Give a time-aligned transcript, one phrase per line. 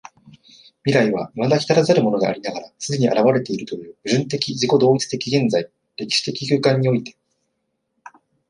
[0.83, 7.15] 未来は未だ来らざるものでありながら既に現れているという矛盾的自己同一的現在（歴史的空間）において、